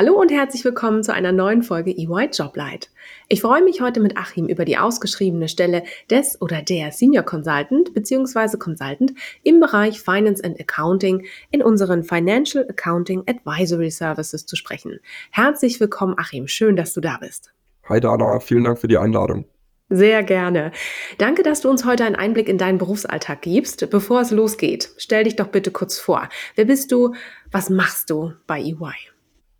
[0.00, 2.88] Hallo und herzlich willkommen zu einer neuen Folge EY Joblight.
[3.26, 7.92] Ich freue mich heute mit Achim über die ausgeschriebene Stelle des oder der Senior Consultant
[7.94, 8.58] bzw.
[8.58, 9.12] Consultant
[9.42, 15.00] im Bereich Finance and Accounting in unseren Financial Accounting Advisory Services zu sprechen.
[15.32, 16.46] Herzlich willkommen, Achim.
[16.46, 17.52] Schön, dass du da bist.
[17.88, 19.46] Hi Dana, vielen Dank für die Einladung.
[19.88, 20.70] Sehr gerne.
[21.18, 23.90] Danke, dass du uns heute einen Einblick in deinen Berufsalltag gibst.
[23.90, 26.28] Bevor es losgeht, stell dich doch bitte kurz vor.
[26.54, 27.16] Wer bist du?
[27.50, 28.94] Was machst du bei EY?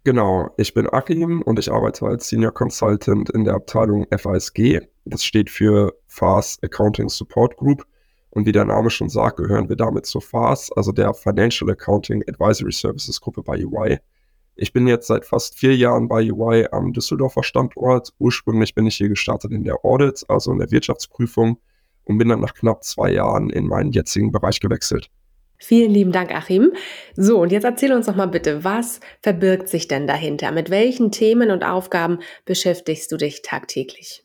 [0.04, 4.80] Genau, ich bin Akim und ich arbeite als Senior Consultant in der Abteilung FASG.
[5.04, 7.84] Das steht für FAS Accounting Support Group.
[8.30, 12.22] Und wie der Name schon sagt, gehören wir damit zur FAS, also der Financial Accounting
[12.28, 13.98] Advisory Services Gruppe bei EY.
[14.54, 18.12] Ich bin jetzt seit fast vier Jahren bei EY am Düsseldorfer Standort.
[18.18, 21.58] Ursprünglich bin ich hier gestartet in der Audit, also in der Wirtschaftsprüfung,
[22.04, 25.10] und bin dann nach knapp zwei Jahren in meinen jetzigen Bereich gewechselt.
[25.58, 26.72] Vielen lieben Dank, Achim.
[27.16, 30.52] So, und jetzt erzähl uns doch mal bitte, was verbirgt sich denn dahinter?
[30.52, 34.24] Mit welchen Themen und Aufgaben beschäftigst du dich tagtäglich?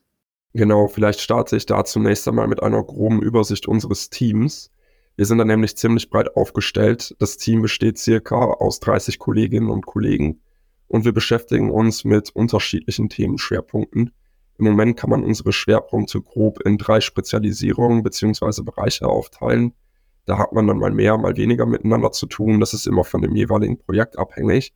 [0.54, 4.70] Genau, vielleicht starte ich da zunächst einmal mit einer groben Übersicht unseres Teams.
[5.16, 7.16] Wir sind da nämlich ziemlich breit aufgestellt.
[7.18, 10.42] Das Team besteht circa aus 30 Kolleginnen und Kollegen
[10.88, 14.12] und wir beschäftigen uns mit unterschiedlichen Themenschwerpunkten.
[14.60, 18.62] Im Moment kann man unsere Schwerpunkte grob in drei Spezialisierungen bzw.
[18.62, 19.74] Bereiche aufteilen.
[20.26, 22.60] Da hat man dann mal mehr, mal weniger miteinander zu tun.
[22.60, 24.74] Das ist immer von dem jeweiligen Projekt abhängig.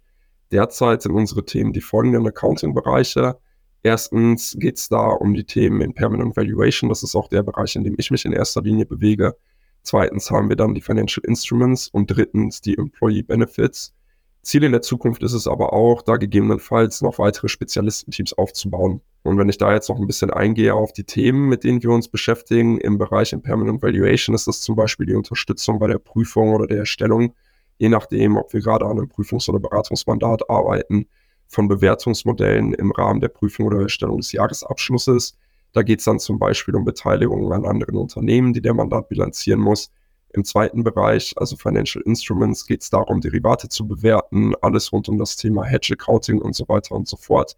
[0.52, 3.38] Derzeit sind unsere Themen die folgenden Accounting-Bereiche.
[3.84, 6.90] Erstens geht es da um die Themen in Permanent Valuation.
[6.90, 9.36] Das ist auch der Bereich, in dem ich mich in erster Linie bewege.
[9.84, 13.94] Zweitens haben wir dann die Financial Instruments und drittens die Employee Benefits.
[14.42, 19.02] Ziel in der Zukunft ist es aber auch, da gegebenenfalls noch weitere Spezialistenteams aufzubauen.
[19.24, 21.90] Und wenn ich da jetzt noch ein bisschen eingehe auf die Themen, mit denen wir
[21.90, 26.54] uns beschäftigen, im Bereich Impermanent Valuation ist das zum Beispiel die Unterstützung bei der Prüfung
[26.54, 27.34] oder der Erstellung,
[27.78, 31.08] je nachdem, ob wir gerade an einem Prüfungs- oder Beratungsmandat arbeiten,
[31.48, 35.38] von Bewertungsmodellen im Rahmen der Prüfung oder Erstellung des Jahresabschlusses.
[35.74, 39.60] Da geht es dann zum Beispiel um Beteiligungen an anderen Unternehmen, die der Mandat bilanzieren
[39.60, 39.92] muss.
[40.34, 45.18] Im zweiten Bereich, also Financial Instruments, geht es darum, Derivate zu bewerten, alles rund um
[45.18, 47.56] das Thema Hedge Accounting und so weiter und so fort.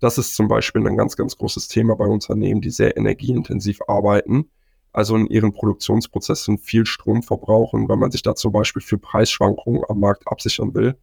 [0.00, 4.50] Das ist zum Beispiel ein ganz, ganz großes Thema bei Unternehmen, die sehr energieintensiv arbeiten,
[4.92, 9.82] also in ihren Produktionsprozessen viel Strom verbrauchen, wenn man sich da zum Beispiel für Preisschwankungen
[9.88, 10.96] am Markt absichern will.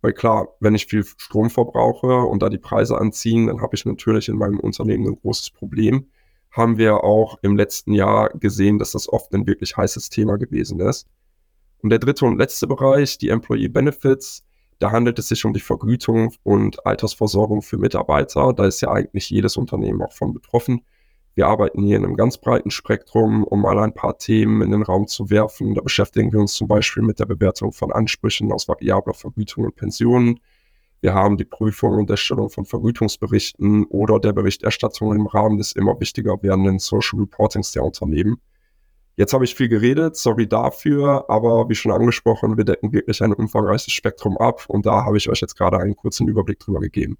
[0.00, 3.84] Weil klar, wenn ich viel Strom verbrauche und da die Preise anziehen, dann habe ich
[3.84, 6.06] natürlich in meinem Unternehmen ein großes Problem.
[6.52, 10.80] Haben wir auch im letzten Jahr gesehen, dass das oft ein wirklich heißes Thema gewesen
[10.80, 11.08] ist.
[11.78, 14.44] Und der dritte und letzte Bereich, die Employee Benefits,
[14.78, 18.52] da handelt es sich um die Vergütung und Altersversorgung für Mitarbeiter.
[18.52, 20.82] Da ist ja eigentlich jedes Unternehmen auch von betroffen.
[21.34, 24.82] Wir arbeiten hier in einem ganz breiten Spektrum, um mal ein paar Themen in den
[24.82, 25.74] Raum zu werfen.
[25.74, 29.76] Da beschäftigen wir uns zum Beispiel mit der Bewertung von Ansprüchen aus variabler Vergütung und
[29.76, 30.40] Pensionen.
[31.02, 35.98] Wir haben die Prüfung und Erstellung von Vergütungsberichten oder der Berichterstattung im Rahmen des immer
[35.98, 38.36] wichtiger werdenden Social Reportings der Unternehmen.
[39.16, 43.32] Jetzt habe ich viel geredet, sorry dafür, aber wie schon angesprochen, wir decken wirklich ein
[43.32, 47.18] umfangreiches Spektrum ab und da habe ich euch jetzt gerade einen kurzen Überblick drüber gegeben.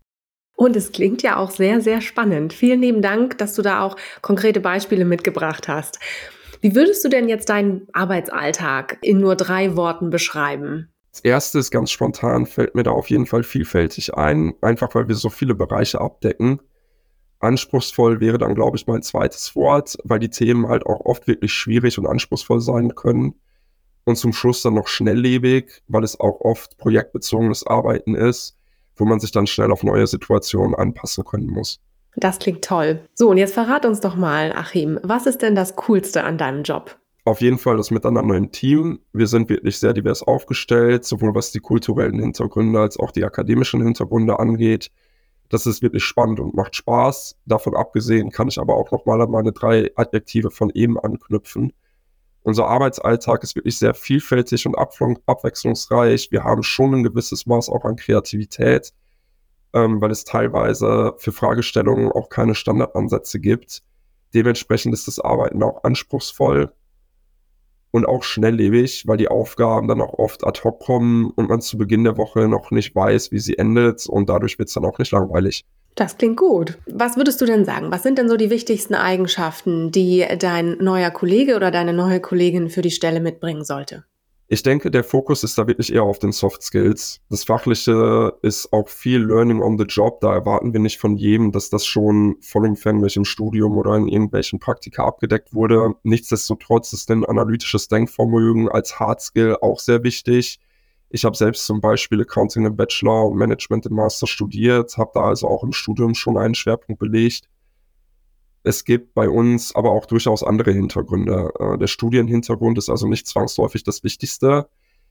[0.54, 2.52] Und es klingt ja auch sehr, sehr spannend.
[2.52, 5.98] Vielen lieben Dank, dass du da auch konkrete Beispiele mitgebracht hast.
[6.60, 10.91] Wie würdest du denn jetzt deinen Arbeitsalltag in nur drei Worten beschreiben?
[11.12, 15.14] Als erstes, ganz spontan, fällt mir da auf jeden Fall vielfältig ein, einfach weil wir
[15.14, 16.62] so viele Bereiche abdecken.
[17.38, 21.52] Anspruchsvoll wäre dann, glaube ich, mein zweites Wort, weil die Themen halt auch oft wirklich
[21.52, 23.34] schwierig und anspruchsvoll sein können.
[24.04, 28.56] Und zum Schluss dann noch schnelllebig, weil es auch oft projektbezogenes Arbeiten ist,
[28.96, 31.78] wo man sich dann schnell auf neue Situationen anpassen können muss.
[32.16, 33.06] Das klingt toll.
[33.14, 36.62] So, und jetzt verrat uns doch mal, Achim, was ist denn das Coolste an deinem
[36.62, 36.98] Job?
[37.24, 39.00] Auf jeden Fall das Miteinander im Team.
[39.12, 43.82] Wir sind wirklich sehr divers aufgestellt, sowohl was die kulturellen Hintergründe als auch die akademischen
[43.82, 44.90] Hintergründe angeht.
[45.48, 47.38] Das ist wirklich spannend und macht Spaß.
[47.46, 51.72] Davon abgesehen kann ich aber auch nochmal an meine drei Adjektive von eben anknüpfen.
[52.42, 56.32] Unser Arbeitsalltag ist wirklich sehr vielfältig und abwechslungsreich.
[56.32, 58.92] Wir haben schon ein gewisses Maß auch an Kreativität.
[59.74, 63.82] ähm, weil es teilweise für Fragestellungen auch keine Standardansätze gibt.
[64.34, 66.72] Dementsprechend ist das Arbeiten auch anspruchsvoll
[67.92, 71.78] und auch schnelllebig, weil die Aufgaben dann auch oft ad hoc kommen und man zu
[71.78, 74.98] Beginn der Woche noch nicht weiß, wie sie endet und dadurch wird es dann auch
[74.98, 75.64] nicht langweilig.
[75.94, 76.78] Das klingt gut.
[76.86, 77.92] Was würdest du denn sagen?
[77.92, 82.70] Was sind denn so die wichtigsten Eigenschaften, die dein neuer Kollege oder deine neue Kollegin
[82.70, 84.04] für die Stelle mitbringen sollte?
[84.52, 87.22] Ich denke, der Fokus ist da wirklich eher auf den Soft Skills.
[87.30, 90.20] Das Fachliche ist auch viel Learning on the Job.
[90.20, 94.58] Da erwarten wir nicht von jedem, dass das schon vollumfänglich im Studium oder in irgendwelchen
[94.58, 95.94] Praktika abgedeckt wurde.
[96.02, 100.60] Nichtsdestotrotz ist ein analytisches Denkvermögen als Hard Skill auch sehr wichtig.
[101.08, 105.22] Ich habe selbst zum Beispiel Accounting im Bachelor und Management im Master studiert, habe da
[105.22, 107.48] also auch im Studium schon einen Schwerpunkt belegt
[108.64, 111.52] es gibt bei uns aber auch durchaus andere Hintergründe.
[111.58, 114.68] Äh, der Studienhintergrund ist also nicht zwangsläufig das Wichtigste.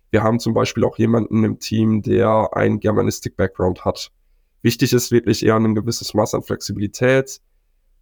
[0.10, 4.12] Wir haben zum Beispiel auch jemanden im Team, der einen Germanistik-Background hat.
[4.62, 7.42] Wichtig ist wirklich eher ein gewisses Maß an Flexibilität,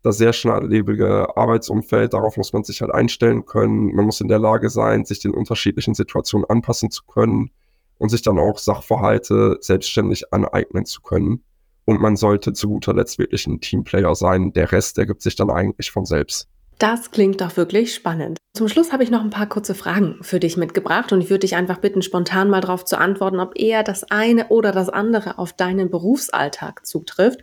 [0.01, 3.94] das sehr schnelllebige Arbeitsumfeld, darauf muss man sich halt einstellen können.
[3.95, 7.52] Man muss in der Lage sein, sich den unterschiedlichen Situationen anpassen zu können
[7.98, 11.44] und sich dann auch Sachverhalte selbstständig aneignen zu können.
[11.89, 14.53] Und man sollte zu guter Letzt wirklich ein Teamplayer sein.
[14.53, 16.47] Der Rest ergibt sich dann eigentlich von selbst.
[16.77, 18.38] Das klingt doch wirklich spannend.
[18.53, 21.39] Zum Schluss habe ich noch ein paar kurze Fragen für dich mitgebracht und ich würde
[21.39, 25.39] dich einfach bitten, spontan mal darauf zu antworten, ob eher das eine oder das andere
[25.39, 27.41] auf deinen Berufsalltag zutrifft.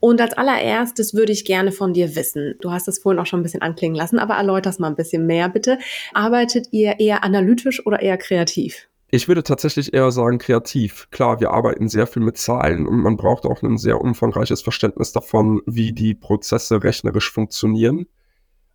[0.00, 3.40] Und als allererstes würde ich gerne von dir wissen, du hast es vorhin auch schon
[3.40, 5.78] ein bisschen anklingen lassen, aber erläuter es mal ein bisschen mehr bitte.
[6.14, 8.87] Arbeitet ihr eher analytisch oder eher kreativ?
[9.10, 11.08] Ich würde tatsächlich eher sagen kreativ.
[11.10, 15.12] Klar, wir arbeiten sehr viel mit Zahlen und man braucht auch ein sehr umfangreiches Verständnis
[15.12, 18.06] davon, wie die Prozesse rechnerisch funktionieren.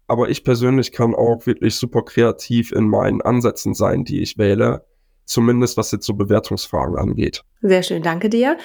[0.07, 4.85] Aber ich persönlich kann auch wirklich super kreativ in meinen Ansätzen sein, die ich wähle.
[5.25, 7.43] Zumindest was jetzt so Bewertungsfragen angeht.
[7.61, 8.57] Sehr schön, danke dir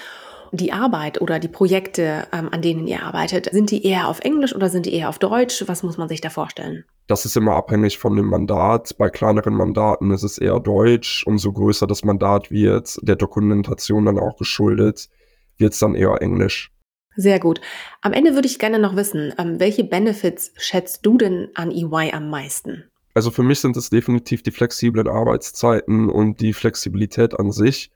[0.53, 4.55] die Arbeit oder die Projekte, ähm, an denen ihr arbeitet, sind die eher auf Englisch
[4.55, 5.65] oder sind die eher auf Deutsch?
[5.67, 6.85] Was muss man sich da vorstellen?
[7.07, 8.97] Das ist immer abhängig von dem Mandat.
[8.99, 11.27] Bei kleineren Mandaten ist es eher Deutsch.
[11.27, 15.09] Umso größer das Mandat wird, der Dokumentation dann auch geschuldet,
[15.57, 16.71] wird es dann eher Englisch.
[17.17, 17.61] Sehr gut.
[18.01, 22.13] Am Ende würde ich gerne noch wissen, ähm, welche Benefits schätzt du denn an EY
[22.13, 22.85] am meisten?
[23.15, 27.91] Also für mich sind es definitiv die flexiblen Arbeitszeiten und die Flexibilität an sich.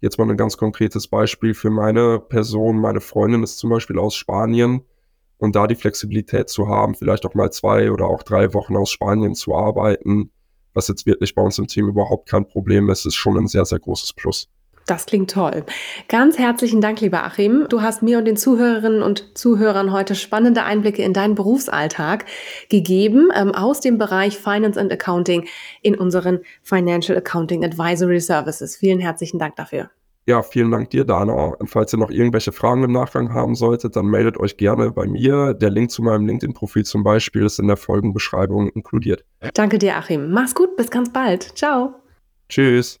[0.00, 2.80] Jetzt mal ein ganz konkretes Beispiel für meine Person.
[2.80, 4.82] Meine Freundin ist zum Beispiel aus Spanien
[5.36, 8.90] und da die Flexibilität zu haben, vielleicht auch mal zwei oder auch drei Wochen aus
[8.90, 10.30] Spanien zu arbeiten,
[10.72, 13.64] was jetzt wirklich bei uns im Team überhaupt kein Problem ist, ist schon ein sehr,
[13.64, 14.48] sehr großes Plus.
[14.86, 15.64] Das klingt toll.
[16.08, 17.66] Ganz herzlichen Dank, lieber Achim.
[17.68, 22.24] Du hast mir und den Zuhörerinnen und Zuhörern heute spannende Einblicke in deinen Berufsalltag
[22.68, 25.46] gegeben ähm, aus dem Bereich Finance and Accounting
[25.82, 28.76] in unseren Financial Accounting Advisory Services.
[28.76, 29.90] Vielen herzlichen Dank dafür.
[30.26, 31.32] Ja, vielen Dank dir, Dana.
[31.58, 35.06] Und falls ihr noch irgendwelche Fragen im Nachgang haben solltet, dann meldet euch gerne bei
[35.06, 35.54] mir.
[35.54, 39.24] Der Link zu meinem LinkedIn-Profil zum Beispiel ist in der Folgenbeschreibung inkludiert.
[39.54, 40.30] Danke dir, Achim.
[40.30, 41.42] Mach's gut, bis ganz bald.
[41.56, 41.94] Ciao.
[42.48, 43.00] Tschüss.